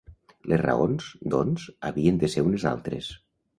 Les 0.53 0.61
raons, 0.61 1.09
doncs, 1.35 1.67
havien 1.91 2.19
de 2.25 2.33
ser 2.37 2.47
unes 2.51 2.69
altres. 2.75 3.15